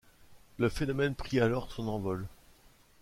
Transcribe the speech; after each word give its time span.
Le 0.57 0.67
phénomène 0.67 1.13
prit 1.13 1.39
alors 1.39 1.71
sont 1.71 1.87
envol. 1.87 2.25